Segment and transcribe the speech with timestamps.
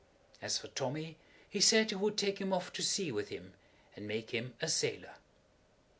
[0.41, 1.15] As for Tommy
[1.47, 3.53] he said he would take him off to sea with him
[3.95, 5.13] and make him a sailor.